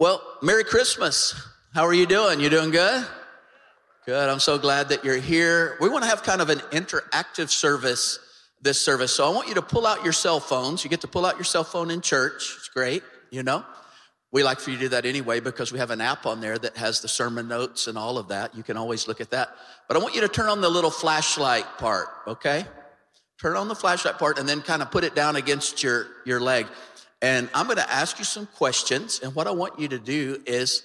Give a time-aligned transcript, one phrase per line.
[0.00, 1.34] Well, Merry Christmas.
[1.74, 2.38] How are you doing?
[2.38, 3.04] You doing good?
[4.06, 4.28] Good.
[4.28, 5.76] I'm so glad that you're here.
[5.80, 8.20] We want to have kind of an interactive service
[8.62, 9.12] this service.
[9.12, 10.84] So I want you to pull out your cell phones.
[10.84, 12.54] You get to pull out your cell phone in church.
[12.58, 13.64] It's great, you know.
[14.30, 16.56] We like for you to do that anyway because we have an app on there
[16.56, 18.54] that has the sermon notes and all of that.
[18.54, 19.48] You can always look at that.
[19.88, 22.66] But I want you to turn on the little flashlight part, okay?
[23.40, 26.38] Turn on the flashlight part and then kind of put it down against your, your
[26.38, 26.66] leg.
[27.20, 29.20] And I'm going to ask you some questions.
[29.22, 30.84] And what I want you to do is,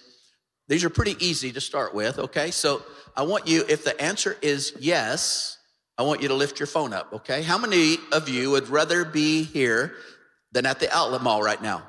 [0.67, 2.49] these are pretty easy to start with, okay?
[2.51, 2.83] So
[3.15, 5.57] I want you, if the answer is yes,
[5.97, 7.43] I want you to lift your phone up, okay?
[7.43, 9.93] How many of you would rather be here
[10.51, 11.83] than at the outlet mall right now?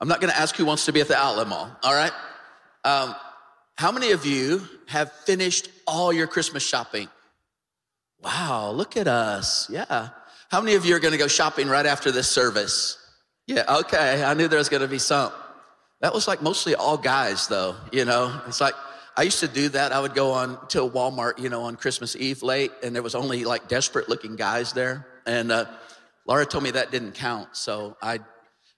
[0.00, 2.12] I'm not gonna ask who wants to be at the outlet mall, all right?
[2.84, 3.14] Um,
[3.76, 7.08] how many of you have finished all your Christmas shopping?
[8.22, 9.68] Wow, look at us.
[9.68, 10.10] Yeah.
[10.50, 12.98] How many of you are gonna go shopping right after this service?
[13.46, 14.22] Yeah, okay.
[14.22, 15.32] I knew there was gonna be some.
[16.00, 18.40] That was like mostly all guys, though, you know?
[18.46, 18.74] It's like,
[19.16, 19.92] I used to do that.
[19.92, 23.14] I would go on to Walmart, you know, on Christmas Eve late, and there was
[23.14, 25.06] only like desperate looking guys there.
[25.24, 25.66] And uh,
[26.26, 27.56] Laura told me that didn't count.
[27.56, 28.20] So I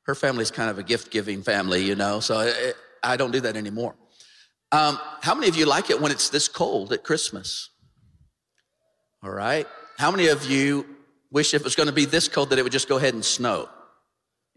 [0.02, 2.52] her family's kind of a gift giving family, you know, so
[3.02, 3.96] I don't do that anymore.
[4.72, 7.70] Um, how many of you like it when it's this cold at Christmas?
[9.22, 9.66] All right.
[9.98, 10.86] How many of you
[11.30, 13.14] wish if it was going to be this cold that it would just go ahead
[13.14, 13.68] and snow?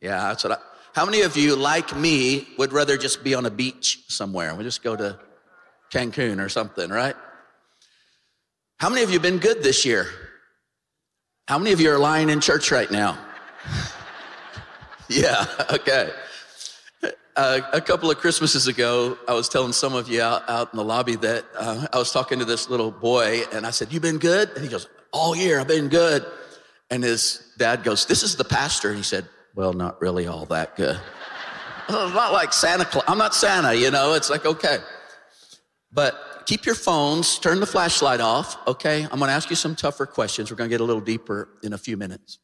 [0.02, 0.58] Yeah, that's what I.
[0.94, 4.56] How many of you, like me, would rather just be on a beach somewhere?
[4.56, 5.20] We just go to
[5.92, 7.16] Cancun or something, right?
[8.78, 10.08] How many of you have been good this year?
[11.48, 13.18] How many of you are lying in church right now?
[15.10, 16.12] Yeah, okay.
[17.36, 20.78] Uh, a couple of Christmases ago, I was telling some of you out, out in
[20.78, 24.00] the lobby that uh, I was talking to this little boy, and I said, You
[24.00, 24.52] been good?
[24.52, 26.26] And he goes, All year, I've been good.
[26.90, 28.90] And his dad goes, This is the pastor.
[28.90, 31.00] And he said, Well, not really all that good.
[31.90, 33.04] not like Santa Claus.
[33.08, 34.14] I'm not Santa, you know?
[34.14, 34.78] It's like, okay.
[35.92, 39.08] But keep your phones, turn the flashlight off, okay?
[39.12, 40.52] I'm gonna ask you some tougher questions.
[40.52, 42.40] We're gonna get a little deeper in a few minutes.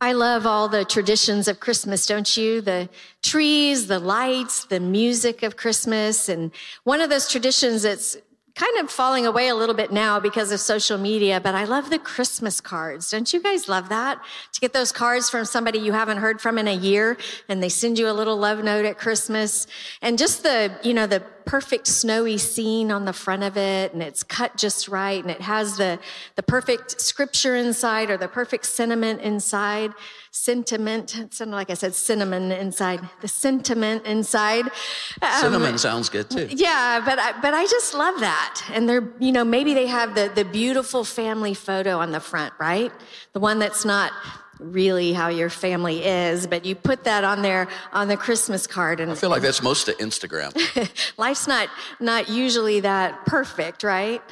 [0.00, 2.62] I love all the traditions of Christmas, don't you?
[2.62, 2.88] The
[3.22, 6.30] trees, the lights, the music of Christmas.
[6.30, 6.52] And
[6.84, 8.16] one of those traditions that's
[8.54, 11.90] kind of falling away a little bit now because of social media, but I love
[11.90, 13.10] the Christmas cards.
[13.10, 14.20] Don't you guys love that?
[14.52, 17.16] To get those cards from somebody you haven't heard from in a year
[17.48, 19.66] and they send you a little love note at Christmas.
[20.02, 24.02] And just the, you know, the perfect snowy scene on the front of it and
[24.02, 25.98] it's cut just right and it has the,
[26.36, 29.92] the perfect scripture inside or the perfect sentiment inside
[30.30, 31.40] sentiment.
[31.44, 33.00] Like I said cinnamon inside.
[33.20, 34.66] The sentiment inside.
[35.22, 36.48] Um, cinnamon sounds good too.
[36.50, 38.62] Yeah, but I, but I just love that.
[38.72, 42.54] And they're you know maybe they have the the beautiful family photo on the front,
[42.58, 42.92] right?
[43.32, 44.12] The one that's not
[44.60, 49.00] really how your family is, but you put that on there on the Christmas card.
[49.00, 50.52] And I feel like that's most of Instagram.
[51.18, 54.22] life's not not usually that perfect, right?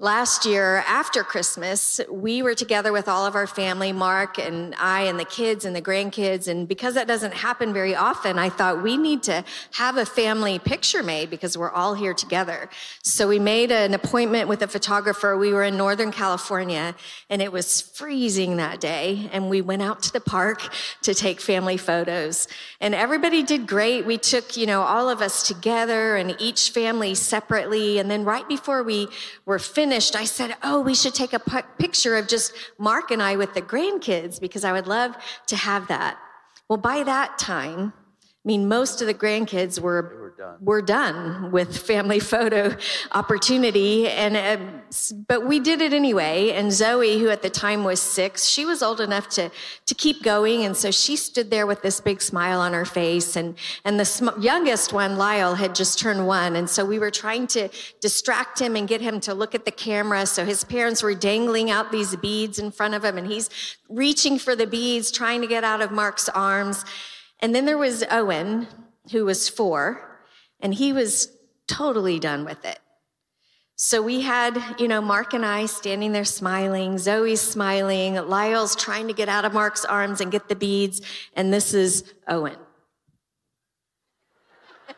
[0.00, 5.02] Last year, after Christmas, we were together with all of our family, Mark and I,
[5.02, 6.46] and the kids and the grandkids.
[6.46, 10.60] And because that doesn't happen very often, I thought we need to have a family
[10.60, 12.70] picture made because we're all here together.
[13.02, 15.36] So we made an appointment with a photographer.
[15.36, 16.94] We were in Northern California
[17.28, 19.28] and it was freezing that day.
[19.32, 20.62] And we went out to the park
[21.02, 22.46] to take family photos.
[22.80, 24.06] And everybody did great.
[24.06, 27.98] We took, you know, all of us together and each family separately.
[27.98, 29.08] And then right before we
[29.44, 33.10] were finished, finished, I said, Oh, we should take a p- picture of just Mark
[33.10, 35.16] and I with the grandkids because I would love
[35.46, 36.18] to have that.
[36.68, 40.56] Well, by that time, I mean, most of the grandkids were done.
[40.60, 42.74] we're done with family photo
[43.12, 44.08] opportunity.
[44.08, 44.58] And, uh,
[45.26, 46.52] but we did it anyway.
[46.52, 49.50] And Zoe, who at the time was six, she was old enough to,
[49.86, 50.64] to keep going.
[50.64, 53.34] And so she stood there with this big smile on her face.
[53.34, 56.54] And, and the sm- youngest one, Lyle, had just turned one.
[56.54, 57.68] And so we were trying to
[58.00, 60.24] distract him and get him to look at the camera.
[60.24, 63.50] So his parents were dangling out these beads in front of him and he's
[63.88, 66.84] reaching for the beads, trying to get out of Mark's arms.
[67.40, 68.68] And then there was Owen,
[69.10, 70.07] who was four
[70.60, 71.32] and he was
[71.66, 72.78] totally done with it.
[73.80, 79.06] So we had, you know, Mark and I standing there smiling, Zoe's smiling, Lyle's trying
[79.06, 81.00] to get out of Mark's arms and get the beads,
[81.34, 82.56] and this is Owen.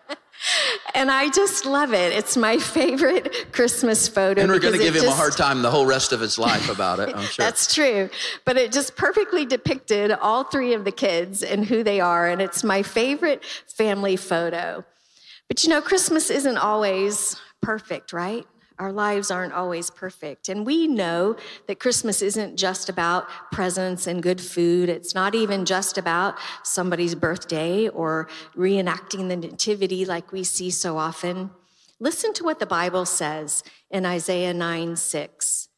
[0.94, 2.14] and I just love it.
[2.14, 4.40] It's my favorite Christmas photo.
[4.40, 6.38] And we're going to give him just, a hard time the whole rest of his
[6.38, 7.44] life about it, I'm sure.
[7.44, 8.08] That's true.
[8.46, 12.28] But it just perfectly depicted all three of the kids and who they are.
[12.28, 14.86] And it's my favorite family photo.
[15.50, 18.46] But you know, Christmas isn't always perfect, right?
[18.78, 20.48] Our lives aren't always perfect.
[20.48, 21.34] And we know
[21.66, 24.88] that Christmas isn't just about presents and good food.
[24.88, 30.98] It's not even just about somebody's birthday or reenacting the nativity like we see so
[30.98, 31.50] often.
[31.98, 35.68] Listen to what the Bible says in Isaiah 9 6.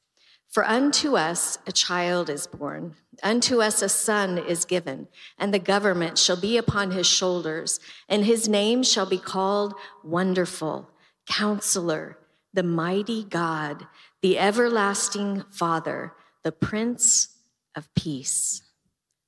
[0.51, 5.09] For unto us a child is born, unto us a son is given,
[5.39, 10.91] and the government shall be upon his shoulders, and his name shall be called Wonderful,
[11.27, 12.19] Counselor
[12.53, 13.87] the mighty God,
[14.21, 17.29] the everlasting Father, the Prince
[17.75, 18.63] of Peace.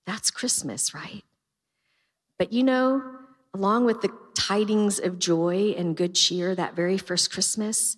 [0.06, 1.24] That's Christmas, right?
[2.38, 3.02] But you know,
[3.54, 7.96] along with the tidings of joy and good cheer that very first Christmas,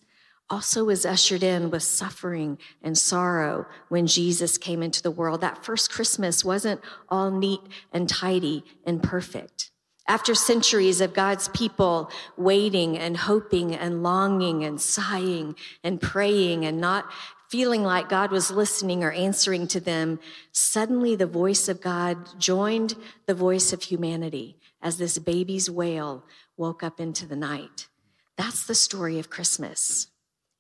[0.49, 5.41] also was ushered in with suffering and sorrow when Jesus came into the world.
[5.41, 7.61] That first Christmas wasn't all neat
[7.93, 9.71] and tidy and perfect.
[10.09, 16.81] After centuries of God's people waiting and hoping and longing and sighing and praying and
[16.81, 17.11] not
[17.49, 20.21] feeling like God was listening or answering to them,
[20.53, 22.95] suddenly the voice of God joined
[23.27, 26.25] the voice of humanity as this baby's wail
[26.57, 27.89] woke up into the night.
[28.37, 30.09] That's the story of Christmas.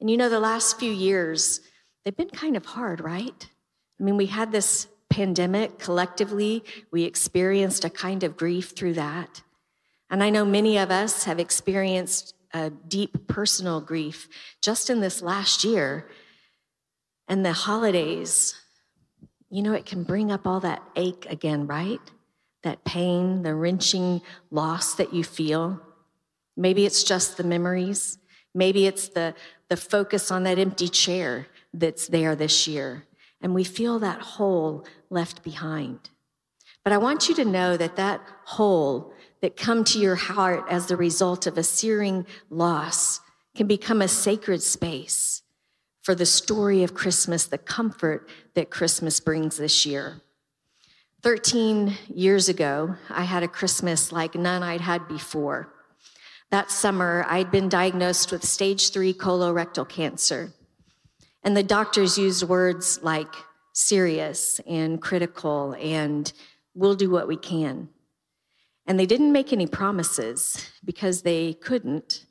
[0.00, 1.60] And you know, the last few years,
[2.04, 3.48] they've been kind of hard, right?
[3.98, 9.42] I mean, we had this pandemic collectively, we experienced a kind of grief through that.
[10.10, 14.28] And I know many of us have experienced a deep personal grief
[14.62, 16.08] just in this last year.
[17.28, 18.54] And the holidays,
[19.50, 22.00] you know, it can bring up all that ache again, right?
[22.62, 25.80] That pain, the wrenching loss that you feel.
[26.56, 28.18] Maybe it's just the memories.
[28.56, 29.34] Maybe it's the,
[29.68, 33.04] the focus on that empty chair that's there this year
[33.40, 36.10] and we feel that hole left behind.
[36.82, 40.86] But I want you to know that that hole that come to your heart as
[40.86, 43.20] the result of a searing loss
[43.54, 45.42] can become a sacred space
[46.02, 50.20] for the story of Christmas, the comfort that Christmas brings this year.
[51.22, 55.72] 13 years ago, I had a Christmas like none I'd had before.
[56.50, 60.52] That summer, I'd been diagnosed with stage three colorectal cancer.
[61.42, 63.32] And the doctors used words like
[63.72, 66.32] serious and critical and
[66.74, 67.88] we'll do what we can.
[68.86, 72.24] And they didn't make any promises because they couldn't.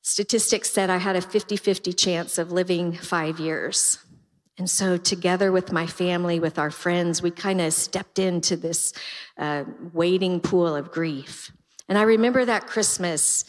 [0.00, 3.98] Statistics said I had a 50 50 chance of living five years.
[4.56, 8.92] And so, together with my family, with our friends, we kind of stepped into this
[9.36, 11.50] uh, waiting pool of grief.
[11.88, 13.44] And I remember that Christmas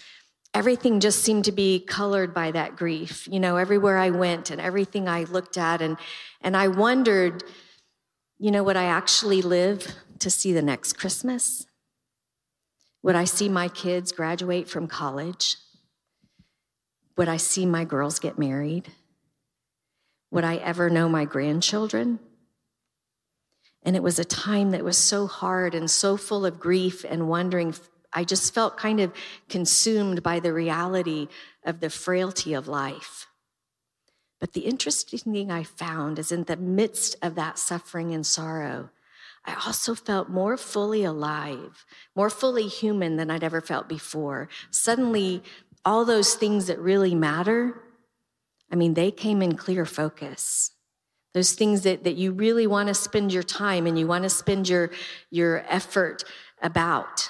[0.55, 3.27] everything just seemed to be colored by that grief.
[3.29, 5.97] You know everywhere i went and everything i looked at and
[6.41, 7.43] and i wondered
[8.39, 11.67] you know would i actually live to see the next christmas?
[13.03, 15.57] Would i see my kids graduate from college?
[17.17, 18.87] Would i see my girls get married?
[20.31, 22.19] Would i ever know my grandchildren?
[23.83, 27.27] And it was a time that was so hard and so full of grief and
[27.27, 27.75] wondering
[28.15, 29.11] I just felt kind of
[29.49, 31.27] consumed by the reality
[31.65, 33.27] of the frailty of life.
[34.39, 38.89] But the interesting thing I found is in the midst of that suffering and sorrow,
[39.45, 41.85] I also felt more fully alive,
[42.15, 44.49] more fully human than I'd ever felt before.
[44.71, 45.43] Suddenly,
[45.83, 47.81] all those things that really matter,
[48.71, 50.71] I mean, they came in clear focus.
[51.33, 54.29] Those things that, that you really want to spend your time and you want to
[54.29, 54.89] spend your,
[55.29, 56.23] your effort
[56.61, 57.29] about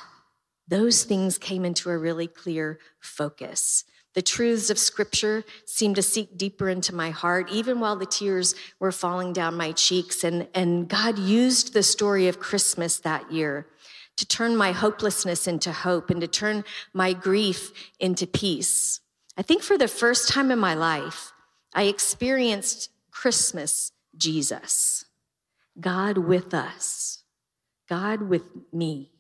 [0.68, 3.84] those things came into a really clear focus.
[4.16, 8.56] The truths of scripture seemed to seep deeper into my heart, even while the tears
[8.80, 10.24] were falling down my cheeks.
[10.24, 13.68] And, and God used the story of Christmas that year
[14.16, 19.02] to turn my hopelessness into hope and to turn my grief into peace.
[19.38, 21.34] I think for the first time in my life,
[21.74, 25.04] I experienced Christmas Jesus,
[25.78, 27.24] God with us,
[27.90, 29.12] God with me.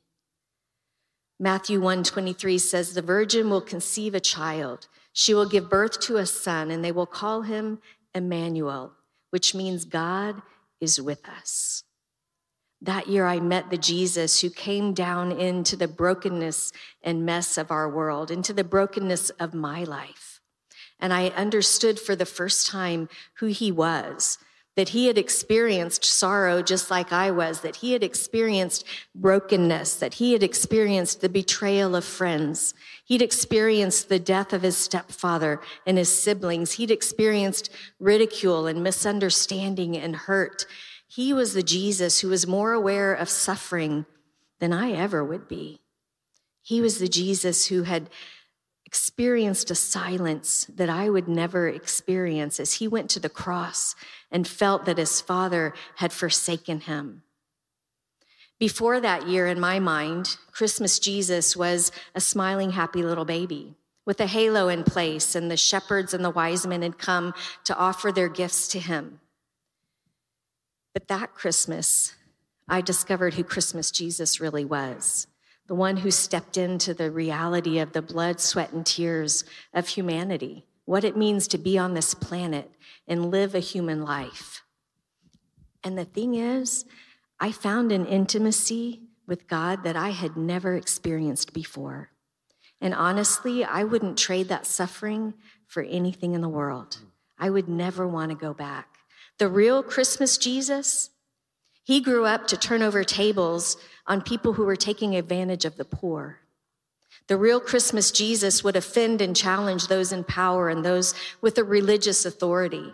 [1.39, 4.87] Matthew 1:23 says the virgin will conceive a child.
[5.11, 7.79] She will give birth to a son and they will call him
[8.13, 8.93] Emmanuel,
[9.31, 10.41] which means God
[10.79, 11.83] is with us.
[12.81, 17.71] That year I met the Jesus who came down into the brokenness and mess of
[17.71, 20.39] our world, into the brokenness of my life.
[20.99, 24.37] And I understood for the first time who he was
[24.75, 30.15] that he had experienced sorrow just like I was, that he had experienced brokenness, that
[30.15, 32.73] he had experienced the betrayal of friends.
[33.05, 36.73] He'd experienced the death of his stepfather and his siblings.
[36.73, 40.65] He'd experienced ridicule and misunderstanding and hurt.
[41.07, 44.05] He was the Jesus who was more aware of suffering
[44.59, 45.79] than I ever would be.
[46.61, 48.09] He was the Jesus who had
[48.95, 53.93] experienced a silence that I would never experience as he went to the cross
[54.31, 57.23] and felt that his father had forsaken him.
[58.57, 63.75] Before that year, in my mind, Christmas Jesus was a smiling, happy little baby
[64.05, 67.33] with a halo in place, and the shepherds and the wise men had come
[67.65, 69.19] to offer their gifts to him.
[70.93, 72.15] But that Christmas,
[72.69, 75.27] I discovered who Christmas Jesus really was
[75.67, 79.43] the one who stepped into the reality of the blood, sweat, and tears
[79.73, 82.71] of humanity, what it means to be on this planet
[83.07, 84.63] and live a human life.
[85.83, 86.85] And the thing is,
[87.39, 92.11] I found an intimacy with God that I had never experienced before.
[92.79, 95.33] And honestly, I wouldn't trade that suffering
[95.67, 96.99] for anything in the world.
[97.37, 98.97] I would never want to go back.
[99.37, 101.09] The real Christmas Jesus,
[101.85, 103.77] he grew up to turn over tables
[104.07, 106.39] on people who were taking advantage of the poor.
[107.27, 111.63] The real Christmas Jesus would offend and challenge those in power and those with a
[111.63, 112.93] religious authority.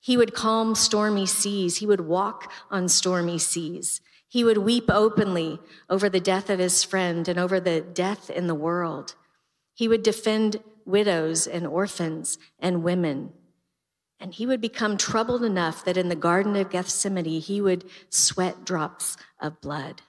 [0.00, 1.76] He would calm stormy seas.
[1.76, 4.00] He would walk on stormy seas.
[4.26, 8.46] He would weep openly over the death of his friend and over the death in
[8.46, 9.16] the world.
[9.74, 13.34] He would defend widows and orphans and women.
[14.20, 18.66] And he would become troubled enough that in the Garden of Gethsemane, he would sweat
[18.66, 20.02] drops of blood.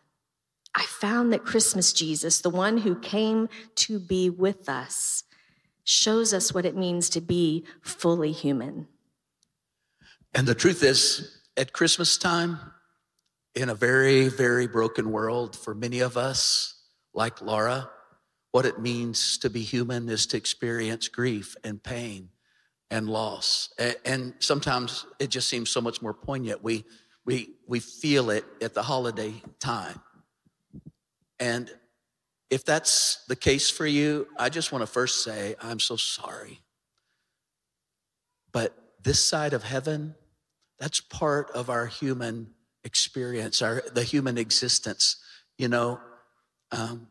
[0.76, 5.24] I found that Christmas Jesus, the one who came to be with us,
[5.84, 8.88] shows us what it means to be fully human.
[10.34, 12.60] And the truth is, at Christmas time,
[13.56, 16.82] in a very, very broken world, for many of us,
[17.14, 17.90] like Laura,
[18.52, 22.30] what it means to be human is to experience grief and pain
[22.92, 23.70] and loss.
[24.06, 26.62] And sometimes it just seems so much more poignant.
[26.62, 26.84] We,
[27.26, 30.02] we, we feel it at the holiday time.
[31.40, 31.72] And
[32.50, 36.60] if that's the case for you, I just want to first say, I'm so sorry.
[38.52, 40.14] But this side of heaven,
[40.78, 42.52] that's part of our human
[42.84, 45.16] experience, our the human existence.
[45.58, 46.02] You know,
[46.72, 47.08] um,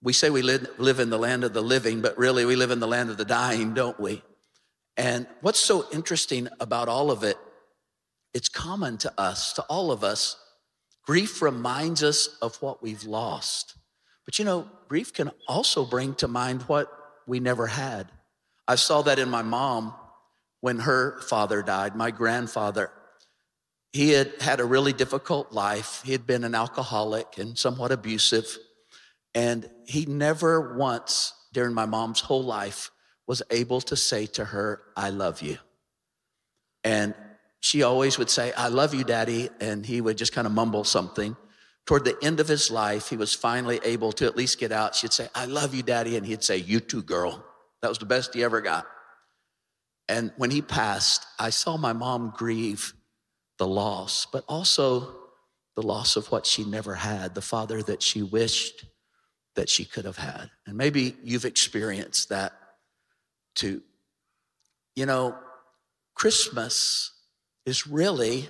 [0.00, 2.70] we say we live, live in the land of the living, but really we live
[2.70, 4.22] in the land of the dying, don't we?
[4.98, 7.38] And what's so interesting about all of it,
[8.34, 10.36] it's common to us, to all of us.
[11.06, 13.76] Grief reminds us of what we've lost.
[14.26, 16.92] But you know, grief can also bring to mind what
[17.26, 18.10] we never had.
[18.66, 19.94] I saw that in my mom
[20.60, 22.90] when her father died, my grandfather.
[23.92, 26.02] He had had a really difficult life.
[26.04, 28.58] He had been an alcoholic and somewhat abusive.
[29.34, 32.90] And he never once during my mom's whole life
[33.28, 35.58] was able to say to her, I love you.
[36.82, 37.14] And
[37.60, 39.50] she always would say, I love you, daddy.
[39.60, 41.36] And he would just kind of mumble something.
[41.86, 44.94] Toward the end of his life, he was finally able to at least get out.
[44.94, 46.16] She'd say, I love you, daddy.
[46.16, 47.44] And he'd say, You too, girl.
[47.82, 48.86] That was the best he ever got.
[50.08, 52.94] And when he passed, I saw my mom grieve
[53.58, 55.16] the loss, but also
[55.76, 58.86] the loss of what she never had, the father that she wished
[59.54, 60.50] that she could have had.
[60.66, 62.52] And maybe you've experienced that
[63.58, 63.82] too.
[64.96, 65.36] You know,
[66.14, 67.12] Christmas
[67.66, 68.48] is really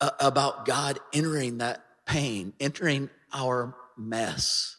[0.00, 4.76] uh, about God entering that pain, entering our mess.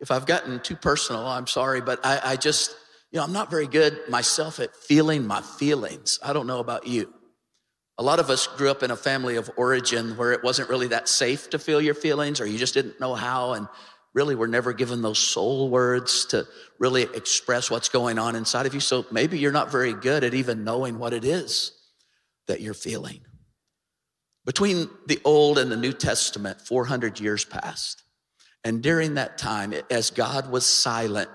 [0.00, 2.74] If I've gotten too personal, I'm sorry, but I, I just,
[3.12, 6.18] you know, I'm not very good myself at feeling my feelings.
[6.22, 7.12] I don't know about you.
[7.98, 10.88] A lot of us grew up in a family of origin where it wasn't really
[10.88, 13.52] that safe to feel your feelings or you just didn't know how.
[13.52, 13.68] And
[14.14, 16.46] really we were never given those soul words to
[16.78, 18.80] really express what's going on inside of you.
[18.80, 21.72] So maybe you're not very good at even knowing what it is
[22.48, 23.20] that you're feeling.
[24.44, 28.02] Between the Old and the New Testament, 400 years passed.
[28.64, 31.30] And during that time, as God was silent,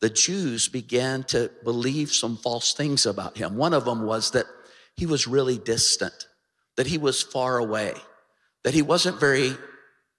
[0.00, 3.56] the Jews began to believe some false things about him.
[3.56, 4.46] One of them was that
[4.96, 6.28] he was really distant,
[6.76, 7.94] that he was far away,
[8.64, 9.52] that he wasn't very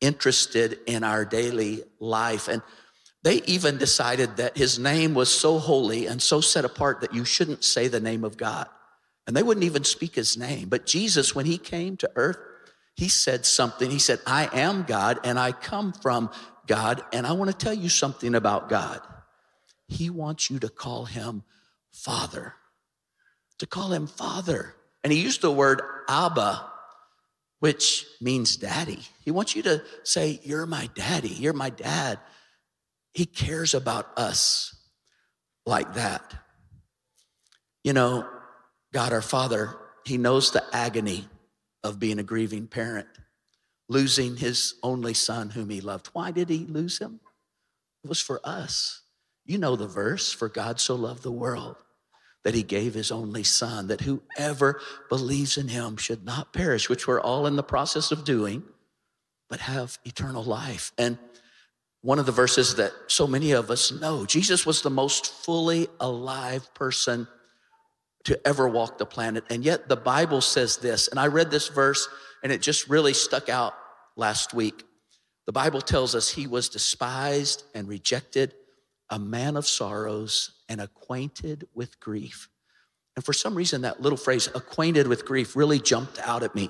[0.02, 2.48] interested in our daily life.
[2.48, 2.62] And
[3.24, 7.26] they even decided that his name was so holy and so set apart that you
[7.26, 8.68] shouldn't say the name of God.
[9.28, 10.70] And they wouldn't even speak his name.
[10.70, 12.40] But Jesus, when he came to earth,
[12.96, 13.90] he said something.
[13.90, 16.32] He said, I am God and I come from
[16.66, 17.04] God.
[17.14, 19.02] And I want to tell you something about God.
[19.88, 21.44] He wants you to call him
[21.92, 22.56] Father
[23.60, 24.74] to call him father.
[25.04, 26.66] And he used the word Abba,
[27.60, 29.00] which means daddy.
[29.24, 32.20] He wants you to say, You're my daddy, you're my dad.
[33.14, 34.76] He cares about us
[35.66, 36.36] like that.
[37.84, 38.28] You know,
[38.94, 39.76] God our Father,
[40.06, 41.28] He knows the agony
[41.84, 43.08] of being a grieving parent,
[43.88, 46.08] losing His only son whom He loved.
[46.14, 47.20] Why did He lose him?
[48.04, 49.02] It was for us.
[49.46, 51.78] You know the verse, for God so loved the world
[52.44, 54.80] that he gave his only son, that whoever
[55.10, 58.64] believes in him should not perish, which we're all in the process of doing,
[59.50, 60.92] but have eternal life.
[60.98, 61.18] And
[62.02, 65.88] one of the verses that so many of us know, Jesus was the most fully
[66.00, 67.28] alive person
[68.24, 69.44] to ever walk the planet.
[69.50, 72.08] And yet the Bible says this, and I read this verse
[72.42, 73.74] and it just really stuck out
[74.16, 74.86] last week.
[75.46, 78.54] The Bible tells us he was despised and rejected
[79.10, 82.50] a man of sorrows and acquainted with grief.
[83.16, 86.70] And for some reason, that little phrase, acquainted with grief, really jumped out at me.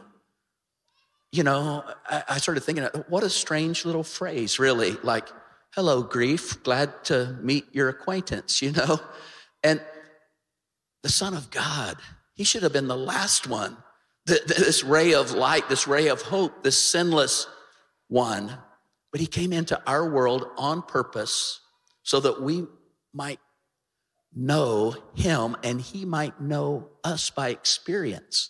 [1.31, 4.93] You know, I, I started thinking, what a strange little phrase, really.
[5.03, 5.27] Like,
[5.75, 8.99] hello, grief, glad to meet your acquaintance, you know?
[9.63, 9.81] And
[11.03, 11.97] the Son of God,
[12.33, 13.77] he should have been the last one.
[14.25, 17.47] This ray of light, this ray of hope, this sinless
[18.07, 18.57] one.
[19.11, 21.61] But he came into our world on purpose
[22.09, 22.65] so that we
[23.13, 23.39] might
[24.35, 28.49] know him and he might know us by experience.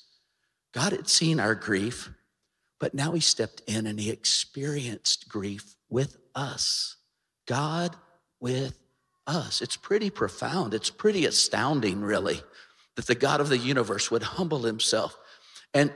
[0.73, 2.09] God had seen our grief,
[2.79, 6.95] but now he stepped in and he experienced grief with us.
[7.47, 7.97] God
[8.39, 8.79] with
[9.27, 9.61] us.
[9.61, 10.73] It's pretty profound.
[10.73, 12.39] It's pretty astounding, really,
[12.95, 15.17] that the God of the universe would humble himself.
[15.73, 15.93] And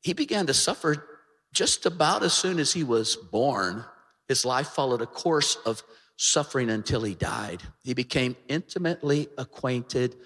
[0.00, 1.04] he began to suffer
[1.52, 3.84] just about as soon as he was born.
[4.28, 5.82] His life followed a course of
[6.16, 7.62] suffering until he died.
[7.82, 10.16] He became intimately acquainted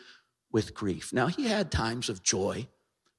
[0.52, 1.12] with grief.
[1.12, 2.68] Now, he had times of joy,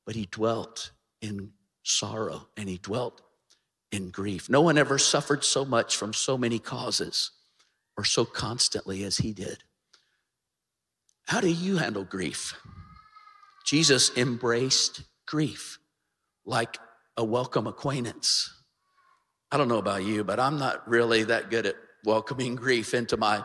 [0.05, 1.51] but he dwelt in
[1.83, 3.21] sorrow and he dwelt
[3.91, 4.49] in grief.
[4.49, 7.31] No one ever suffered so much from so many causes
[7.97, 9.63] or so constantly as he did.
[11.25, 12.55] How do you handle grief?
[13.65, 15.79] Jesus embraced grief
[16.45, 16.77] like
[17.17, 18.51] a welcome acquaintance.
[19.51, 23.17] I don't know about you, but I'm not really that good at welcoming grief into
[23.17, 23.43] my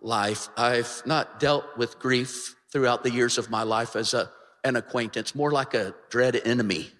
[0.00, 0.48] life.
[0.56, 4.30] I've not dealt with grief throughout the years of my life as a,
[4.64, 6.90] an acquaintance, more like a dread enemy.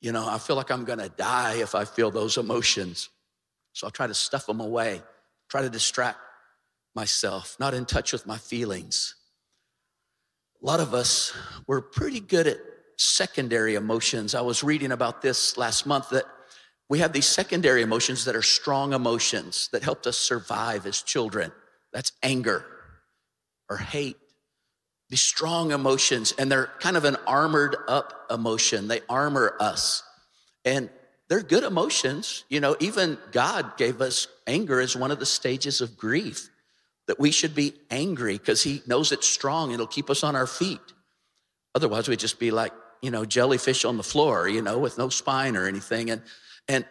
[0.00, 3.08] You know, I feel like I'm gonna die if I feel those emotions.
[3.72, 5.02] So I'll try to stuff them away,
[5.48, 6.18] try to distract
[6.94, 9.16] myself, not in touch with my feelings.
[10.62, 11.36] A lot of us,
[11.66, 12.58] we're pretty good at
[12.96, 14.34] secondary emotions.
[14.34, 16.24] I was reading about this last month that
[16.94, 21.50] we have these secondary emotions that are strong emotions that helped us survive as children.
[21.92, 22.64] That's anger
[23.68, 24.16] or hate.
[25.10, 28.86] These strong emotions, and they're kind of an armored up emotion.
[28.86, 30.04] They armor us.
[30.64, 30.88] And
[31.28, 32.44] they're good emotions.
[32.48, 36.48] You know, even God gave us anger as one of the stages of grief,
[37.08, 39.72] that we should be angry because He knows it's strong.
[39.72, 40.78] It'll keep us on our feet.
[41.74, 45.08] Otherwise, we'd just be like, you know, jellyfish on the floor, you know, with no
[45.08, 46.08] spine or anything.
[46.08, 46.22] And
[46.68, 46.84] and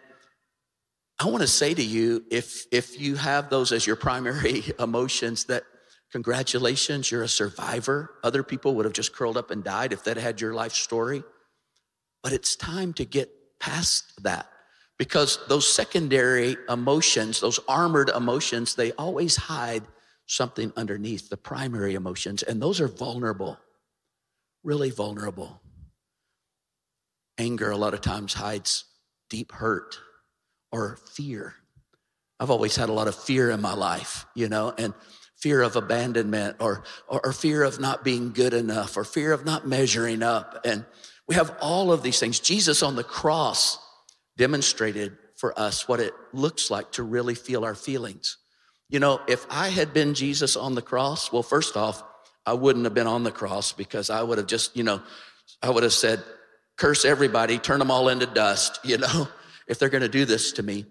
[1.18, 5.44] I want to say to you, if, if you have those as your primary emotions,
[5.44, 5.64] that
[6.12, 8.14] congratulations, you're a survivor.
[8.22, 11.22] Other people would have just curled up and died if that had your life story.
[12.22, 14.48] But it's time to get past that
[14.98, 19.82] because those secondary emotions, those armored emotions, they always hide
[20.26, 23.58] something underneath the primary emotions, and those are vulnerable,
[24.62, 25.60] really vulnerable.
[27.36, 28.84] Anger, a lot of times, hides
[29.28, 29.98] deep hurt
[30.70, 31.54] or fear.
[32.40, 34.92] I've always had a lot of fear in my life, you know, and
[35.36, 39.44] fear of abandonment or, or, or, fear of not being good enough or fear of
[39.44, 40.60] not measuring up.
[40.64, 40.84] And
[41.28, 42.40] we have all of these things.
[42.40, 43.78] Jesus on the cross
[44.36, 48.38] demonstrated for us what it looks like to really feel our feelings.
[48.88, 52.02] You know, if I had been Jesus on the cross, well, first off,
[52.46, 55.02] I wouldn't have been on the cross because I would have just, you know,
[55.62, 56.22] I would have said,
[56.76, 59.28] curse everybody, turn them all into dust, you know,
[59.68, 60.86] if they're going to do this to me.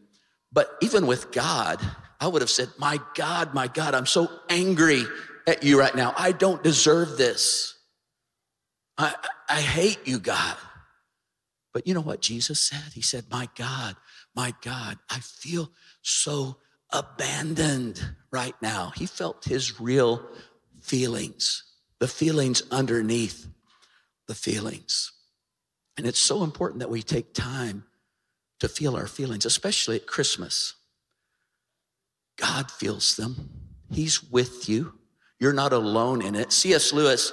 [0.52, 1.82] But even with God,
[2.20, 5.04] I would have said, My God, my God, I'm so angry
[5.48, 6.14] at you right now.
[6.18, 7.76] I don't deserve this.
[8.98, 9.16] I,
[9.50, 10.56] I hate you, God.
[11.74, 12.94] But you know what Jesus said?
[12.94, 13.96] He said, My God,
[14.36, 15.72] my God, I feel
[16.04, 16.58] so
[16.92, 18.92] abandoned right now.
[18.96, 20.24] He felt his real
[20.82, 21.64] feelings,
[22.00, 23.48] the feelings underneath
[24.28, 25.13] the feelings.
[25.98, 27.86] And it's so important that we take time
[28.60, 30.76] to feel our feelings, especially at Christmas.
[32.38, 33.50] God feels them,
[33.92, 34.94] He's with you.
[35.40, 36.52] You're not alone in it.
[36.52, 36.94] C.S.
[36.94, 37.32] Lewis,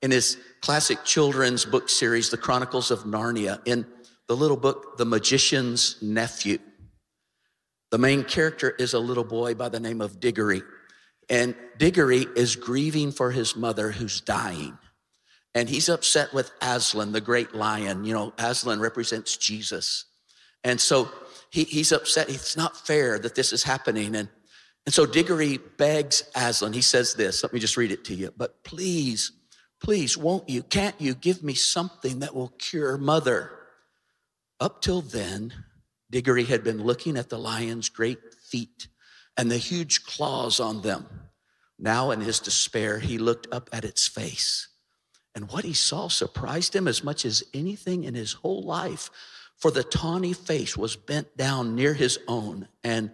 [0.00, 3.84] in his classic children's book series, The Chronicles of Narnia, in
[4.26, 6.58] the little book, The Magician's Nephew,
[7.90, 10.62] the main character is a little boy by the name of Diggory.
[11.30, 14.78] And Diggory is grieving for his mother who's dying.
[15.54, 18.04] And he's upset with Aslan, the great lion.
[18.04, 20.04] You know, Aslan represents Jesus.
[20.64, 21.08] And so
[21.50, 22.28] he, he's upset.
[22.28, 24.14] It's not fair that this is happening.
[24.14, 24.28] And,
[24.86, 26.72] And so Diggory begs Aslan.
[26.72, 27.42] He says this.
[27.42, 28.32] Let me just read it to you.
[28.36, 29.32] But please,
[29.82, 33.50] please, won't you, can't you give me something that will cure mother?
[34.60, 35.52] Up till then,
[36.10, 38.88] Diggory had been looking at the lion's great feet
[39.36, 41.06] and the huge claws on them.
[41.78, 44.68] Now, in his despair, he looked up at its face.
[45.38, 49.08] And what he saw surprised him as much as anything in his whole life,
[49.56, 53.12] for the tawny face was bent down near his own, and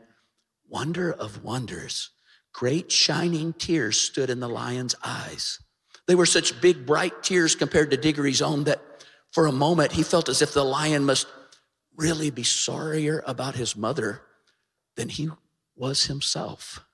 [0.67, 2.09] wonder of wonders,
[2.51, 5.59] great shining tears stood in the lion's eyes.
[6.07, 8.81] They were such big, bright tears compared to Diggory's own that
[9.31, 11.27] for a moment he felt as if the lion must
[11.95, 14.23] really be sorrier about his mother
[14.97, 15.29] than he
[15.77, 16.87] was himself.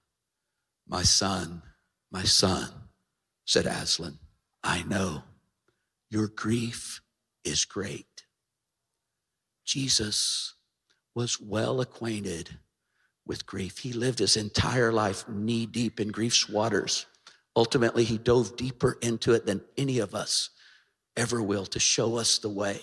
[0.88, 1.62] My son,
[2.10, 2.68] my son,
[3.44, 4.18] said Aslan,
[4.62, 5.22] I know
[6.10, 7.00] your grief
[7.44, 8.24] is great.
[9.64, 10.54] Jesus
[11.14, 12.58] was well acquainted
[13.26, 13.78] with grief.
[13.78, 17.06] He lived his entire life knee deep in grief's waters.
[17.54, 20.50] Ultimately, he dove deeper into it than any of us
[21.16, 22.80] ever will to show us the way.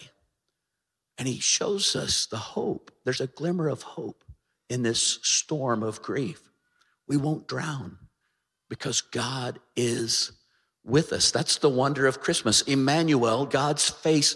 [1.17, 2.91] And he shows us the hope.
[3.03, 4.23] There's a glimmer of hope
[4.69, 6.41] in this storm of grief.
[7.07, 7.97] We won't drown
[8.69, 10.31] because God is
[10.87, 11.31] with us.
[11.31, 12.61] That's the wonder of Christmas.
[12.61, 14.35] Emmanuel, God's face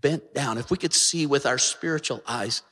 [0.00, 0.58] bent down.
[0.58, 2.62] If we could see with our spiritual eyes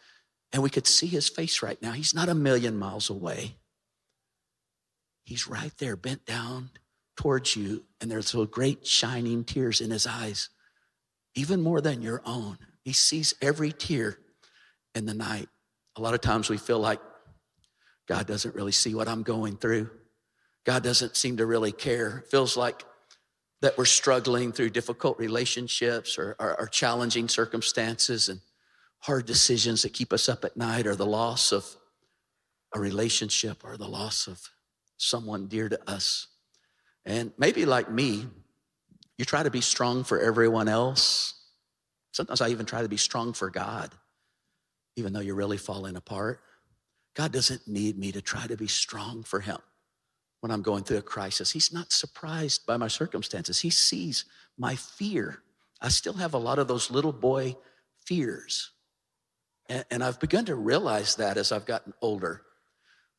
[0.53, 3.57] and we could see his face right now, he's not a million miles away.
[5.25, 6.71] He's right there, bent down
[7.17, 10.49] towards you, and there's little great shining tears in his eyes,
[11.35, 12.59] even more than your own.
[12.83, 14.19] He sees every tear
[14.95, 15.49] in the night.
[15.97, 17.01] A lot of times we feel like
[18.09, 19.91] God doesn't really see what I'm going through.
[20.65, 22.19] God doesn't seem to really care.
[22.19, 22.85] It feels like
[23.63, 28.41] that we're struggling through difficult relationships or, or, or, challenging circumstances and
[28.99, 31.65] hard decisions that keep us up at night or the loss of
[32.75, 34.41] a relationship or the loss of
[34.97, 36.27] someone dear to us.
[37.07, 38.27] And maybe like me,
[39.17, 41.35] you try to be strong for everyone else.
[42.13, 43.93] Sometimes I even try to be strong for God,
[44.97, 46.41] even though you're really falling apart.
[47.15, 49.59] God doesn't need me to try to be strong for Him
[50.43, 51.53] when I'm going through a crisis.
[51.53, 53.61] He's not surprised by my circumstances.
[53.61, 54.25] He sees
[54.59, 55.41] my fear.
[55.81, 57.57] I still have a lot of those little boy
[58.05, 58.73] fears.
[59.69, 62.43] And, and I've begun to realize that as I've gotten older.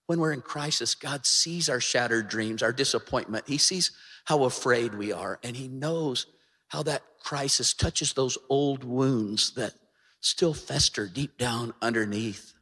[0.08, 3.48] When we're in crisis, God sees our shattered dreams, our disappointment.
[3.48, 3.92] He sees
[4.26, 6.28] how afraid we are, and He knows
[6.68, 9.76] how that crisis touches those old wounds that
[10.20, 12.54] still fester deep down underneath.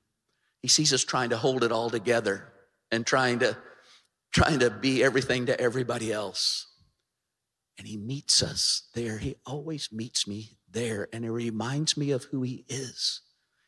[0.62, 2.54] He sees us trying to hold it all together
[2.92, 3.58] and trying to
[4.32, 6.68] trying to be everything to everybody else.
[7.78, 9.18] And he meets us there.
[9.18, 13.22] He always meets me there and it reminds me of who he is.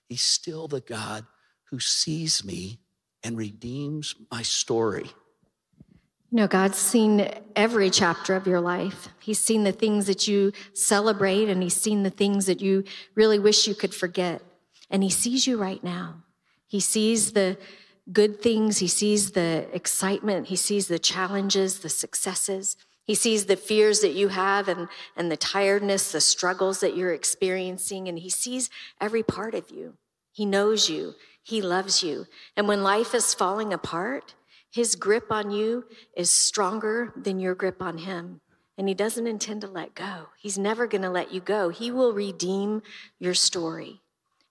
[0.08, 1.26] He's still the God
[1.72, 2.80] who sees me
[3.24, 5.10] and redeems my story.
[6.30, 9.10] You know, God's seen every chapter of your life.
[9.20, 12.84] He's seen the things that you celebrate and he's seen the things that you
[13.16, 14.42] really wish you could forget.
[14.90, 16.24] And he sees you right now.
[16.68, 17.58] He sees the
[18.12, 22.76] good things, he sees the excitement, he sees the challenges, the successes.
[23.06, 24.88] He sees the fears that you have and,
[25.18, 28.70] and the tiredness, the struggles that you're experiencing, and he sees
[29.02, 29.96] every part of you.
[30.32, 32.28] He knows you, he loves you.
[32.56, 34.36] And when life is falling apart,
[34.72, 35.86] his grip on you
[36.16, 38.40] is stronger than your grip on him.
[38.78, 40.30] And he doesn't intend to let go.
[40.40, 41.70] He's never going to let you go.
[41.70, 42.82] He will redeem
[43.20, 44.02] your story.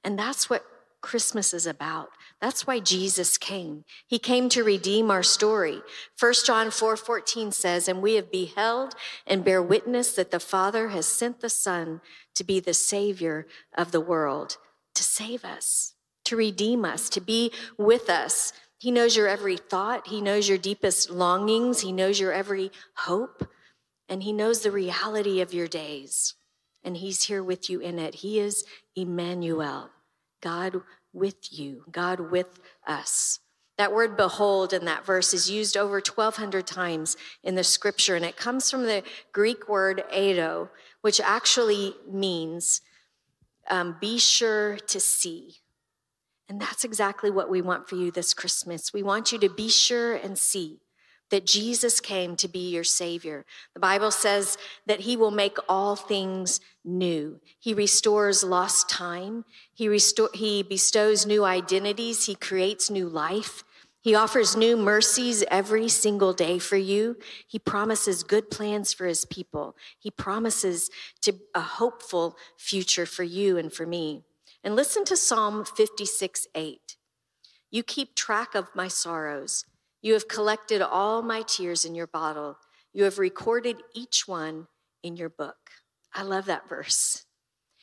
[0.05, 0.65] And that's what
[1.01, 2.11] Christmas is about.
[2.43, 3.85] That's why Jesus came.
[4.05, 5.81] He came to redeem our story.
[6.19, 8.97] 1 John 4 14 says, And we have beheld
[9.29, 12.01] and bear witness that the Father has sent the Son
[12.35, 13.47] to be the Savior
[13.79, 14.57] of the world,
[14.97, 18.53] to save us, to redeem us, to be with us.
[18.77, 23.49] He knows your every thought, He knows your deepest longings, He knows your every hope,
[24.09, 26.35] and He knows the reality of your days.
[26.83, 28.17] And He's here with you in it.
[28.17, 28.65] He is
[28.97, 29.91] Emmanuel.
[30.43, 33.40] God with you, God with us.
[33.79, 38.25] That word behold in that verse is used over 1,200 times in the scripture, and
[38.25, 40.68] it comes from the Greek word eido,
[41.01, 42.83] which actually means
[43.68, 45.57] um, be sure to see.
[46.48, 48.92] And that's exactly what we want for you this Christmas.
[48.92, 50.82] We want you to be sure and see
[51.33, 53.47] that Jesus came to be your Savior.
[53.73, 57.40] The Bible says that He will make all things new.
[57.59, 59.47] He restores lost time.
[59.73, 62.27] He, restore, he bestows new identities.
[62.27, 63.64] He creates new life.
[64.03, 67.16] He offers new mercies every single day for you.
[67.47, 69.75] He promises good plans for his people.
[69.99, 70.90] He promises
[71.23, 74.25] to a hopeful future for you and for me.
[74.62, 76.97] And listen to Psalm 56 8.
[77.71, 79.64] You keep track of my sorrows
[80.03, 82.59] You have collected all my tears in your bottle.
[82.93, 84.67] You have recorded each one
[85.03, 85.71] in your book.
[86.12, 87.25] I love that verse.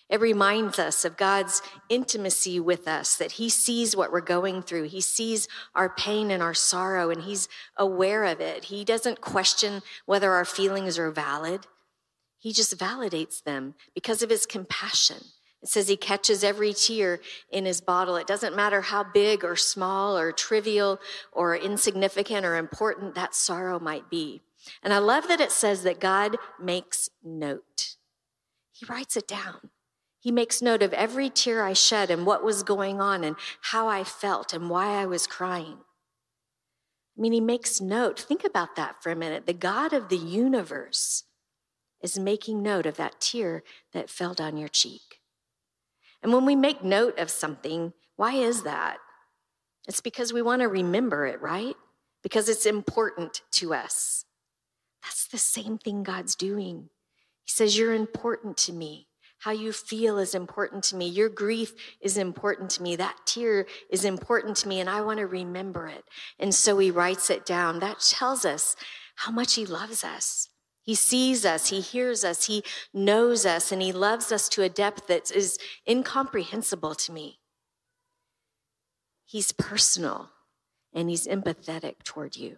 [0.10, 4.84] It reminds us of God's intimacy with us, that He sees what we're going through.
[4.84, 8.65] He sees our pain and our sorrow, and He's aware of it.
[8.65, 11.67] He doesn't question whether our feelings are valid,
[12.39, 15.19] He just validates them because of His compassion.
[15.62, 17.19] It says He catches every tear
[17.52, 18.15] in His bottle.
[18.15, 21.00] It doesn't matter how big or small or trivial
[21.32, 24.41] or insignificant or important that sorrow might be.
[24.84, 27.95] And I love that it says that God makes note,
[28.72, 29.69] He writes it down.
[30.22, 33.88] He makes note of every tear I shed and what was going on and how
[33.88, 35.78] I felt and why I was crying.
[37.17, 38.19] I mean, he makes note.
[38.19, 39.45] Think about that for a minute.
[39.45, 41.24] The God of the universe
[42.02, 45.18] is making note of that tear that fell down your cheek.
[46.21, 48.97] And when we make note of something, why is that?
[49.88, 51.75] It's because we want to remember it, right?
[52.21, 54.25] Because it's important to us.
[55.03, 56.89] That's the same thing God's doing.
[57.45, 59.08] He says, You're important to me.
[59.39, 61.08] How you feel is important to me.
[61.08, 62.97] Your grief is important to me.
[62.97, 66.03] That tear is important to me, and I want to remember it.
[66.38, 67.79] And so he writes it down.
[67.79, 68.75] That tells us
[69.15, 70.49] how much he loves us.
[70.89, 72.63] He sees us, he hears us, he
[72.95, 77.38] knows us, and he loves us to a depth that is incomprehensible to me.
[79.23, 80.32] He's personal
[80.91, 82.58] and he's empathetic toward you.